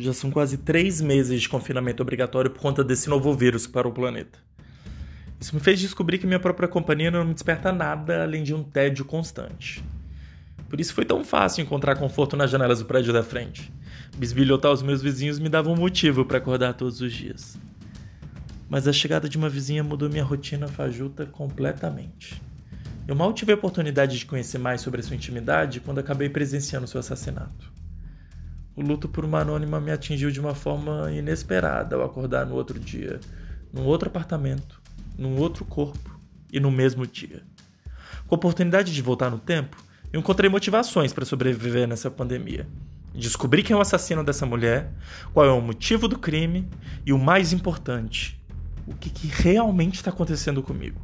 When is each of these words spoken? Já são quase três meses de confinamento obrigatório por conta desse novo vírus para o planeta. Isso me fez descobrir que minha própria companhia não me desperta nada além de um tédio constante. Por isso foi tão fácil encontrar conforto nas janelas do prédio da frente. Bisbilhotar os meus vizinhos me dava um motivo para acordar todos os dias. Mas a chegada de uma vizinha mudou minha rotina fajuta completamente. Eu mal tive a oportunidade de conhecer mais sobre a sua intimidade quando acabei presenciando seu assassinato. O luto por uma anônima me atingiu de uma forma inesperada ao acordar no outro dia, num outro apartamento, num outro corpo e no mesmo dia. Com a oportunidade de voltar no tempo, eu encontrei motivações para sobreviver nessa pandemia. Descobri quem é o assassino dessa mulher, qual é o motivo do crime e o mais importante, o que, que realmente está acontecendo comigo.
Já 0.00 0.12
são 0.12 0.30
quase 0.30 0.58
três 0.58 1.00
meses 1.00 1.42
de 1.42 1.48
confinamento 1.48 2.00
obrigatório 2.00 2.52
por 2.52 2.60
conta 2.60 2.84
desse 2.84 3.08
novo 3.08 3.34
vírus 3.34 3.66
para 3.66 3.88
o 3.88 3.92
planeta. 3.92 4.38
Isso 5.40 5.52
me 5.52 5.60
fez 5.60 5.80
descobrir 5.80 6.18
que 6.18 6.26
minha 6.26 6.38
própria 6.38 6.68
companhia 6.68 7.10
não 7.10 7.24
me 7.24 7.34
desperta 7.34 7.72
nada 7.72 8.22
além 8.22 8.44
de 8.44 8.54
um 8.54 8.62
tédio 8.62 9.04
constante. 9.04 9.82
Por 10.68 10.80
isso 10.80 10.94
foi 10.94 11.04
tão 11.04 11.24
fácil 11.24 11.62
encontrar 11.62 11.96
conforto 11.96 12.36
nas 12.36 12.48
janelas 12.48 12.78
do 12.78 12.84
prédio 12.84 13.12
da 13.12 13.24
frente. 13.24 13.72
Bisbilhotar 14.16 14.70
os 14.70 14.82
meus 14.82 15.02
vizinhos 15.02 15.40
me 15.40 15.48
dava 15.48 15.68
um 15.68 15.76
motivo 15.76 16.24
para 16.24 16.38
acordar 16.38 16.74
todos 16.74 17.00
os 17.00 17.12
dias. 17.12 17.58
Mas 18.70 18.86
a 18.86 18.92
chegada 18.92 19.28
de 19.28 19.36
uma 19.36 19.48
vizinha 19.48 19.82
mudou 19.82 20.08
minha 20.08 20.22
rotina 20.22 20.68
fajuta 20.68 21.26
completamente. 21.26 22.40
Eu 23.08 23.16
mal 23.16 23.32
tive 23.32 23.50
a 23.50 23.56
oportunidade 23.56 24.16
de 24.16 24.26
conhecer 24.26 24.58
mais 24.58 24.80
sobre 24.80 25.00
a 25.00 25.02
sua 25.02 25.16
intimidade 25.16 25.80
quando 25.80 25.98
acabei 25.98 26.28
presenciando 26.28 26.86
seu 26.86 27.00
assassinato. 27.00 27.72
O 28.78 28.80
luto 28.80 29.08
por 29.08 29.24
uma 29.24 29.40
anônima 29.40 29.80
me 29.80 29.90
atingiu 29.90 30.30
de 30.30 30.38
uma 30.38 30.54
forma 30.54 31.10
inesperada 31.10 31.96
ao 31.96 32.04
acordar 32.04 32.46
no 32.46 32.54
outro 32.54 32.78
dia, 32.78 33.18
num 33.72 33.84
outro 33.84 34.08
apartamento, 34.08 34.80
num 35.18 35.36
outro 35.36 35.64
corpo 35.64 36.16
e 36.52 36.60
no 36.60 36.70
mesmo 36.70 37.04
dia. 37.04 37.42
Com 38.28 38.36
a 38.36 38.38
oportunidade 38.38 38.94
de 38.94 39.02
voltar 39.02 39.30
no 39.30 39.38
tempo, 39.40 39.76
eu 40.12 40.20
encontrei 40.20 40.48
motivações 40.48 41.12
para 41.12 41.24
sobreviver 41.24 41.88
nessa 41.88 42.08
pandemia. 42.08 42.68
Descobri 43.12 43.64
quem 43.64 43.74
é 43.74 43.76
o 43.76 43.80
assassino 43.80 44.22
dessa 44.22 44.46
mulher, 44.46 44.92
qual 45.34 45.44
é 45.44 45.50
o 45.50 45.60
motivo 45.60 46.06
do 46.06 46.16
crime 46.16 46.70
e 47.04 47.12
o 47.12 47.18
mais 47.18 47.52
importante, 47.52 48.40
o 48.86 48.94
que, 48.94 49.10
que 49.10 49.26
realmente 49.26 49.96
está 49.96 50.10
acontecendo 50.10 50.62
comigo. 50.62 51.00